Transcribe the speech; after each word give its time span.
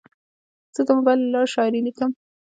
زه 0.75 0.81
د 0.87 0.89
موبایل 0.97 1.19
له 1.23 1.29
لارې 1.33 1.49
شاعري 1.55 1.79
لیکم. 1.87 2.11